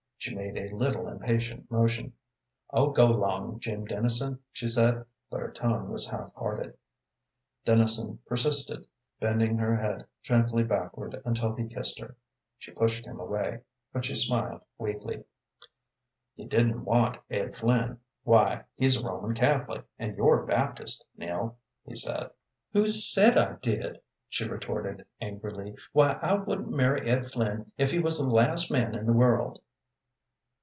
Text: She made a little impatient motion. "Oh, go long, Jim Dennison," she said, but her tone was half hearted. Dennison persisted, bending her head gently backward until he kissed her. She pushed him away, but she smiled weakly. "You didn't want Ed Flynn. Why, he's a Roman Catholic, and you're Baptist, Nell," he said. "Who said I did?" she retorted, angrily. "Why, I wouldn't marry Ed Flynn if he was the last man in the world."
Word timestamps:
She 0.23 0.35
made 0.35 0.55
a 0.55 0.75
little 0.75 1.07
impatient 1.07 1.71
motion. 1.71 2.13
"Oh, 2.69 2.91
go 2.91 3.07
long, 3.07 3.59
Jim 3.59 3.85
Dennison," 3.85 4.37
she 4.51 4.67
said, 4.67 5.03
but 5.31 5.39
her 5.39 5.51
tone 5.51 5.89
was 5.89 6.07
half 6.07 6.31
hearted. 6.35 6.77
Dennison 7.65 8.19
persisted, 8.27 8.85
bending 9.19 9.57
her 9.57 9.75
head 9.75 10.05
gently 10.21 10.61
backward 10.63 11.19
until 11.25 11.55
he 11.55 11.67
kissed 11.67 11.97
her. 11.99 12.15
She 12.59 12.69
pushed 12.69 13.03
him 13.07 13.19
away, 13.19 13.61
but 13.91 14.05
she 14.05 14.13
smiled 14.13 14.61
weakly. 14.77 15.23
"You 16.35 16.45
didn't 16.47 16.85
want 16.85 17.17
Ed 17.31 17.55
Flynn. 17.55 17.97
Why, 18.21 18.65
he's 18.75 18.97
a 18.97 19.03
Roman 19.03 19.33
Catholic, 19.33 19.85
and 19.97 20.15
you're 20.15 20.45
Baptist, 20.45 21.03
Nell," 21.17 21.57
he 21.83 21.95
said. 21.95 22.29
"Who 22.73 22.89
said 22.91 23.39
I 23.39 23.53
did?" 23.53 23.99
she 24.29 24.47
retorted, 24.47 25.03
angrily. 25.19 25.73
"Why, 25.93 26.19
I 26.21 26.35
wouldn't 26.35 26.69
marry 26.69 27.09
Ed 27.09 27.25
Flynn 27.25 27.71
if 27.79 27.89
he 27.89 27.97
was 27.97 28.19
the 28.19 28.29
last 28.29 28.69
man 28.71 28.93
in 28.93 29.07
the 29.07 29.13
world." 29.13 29.61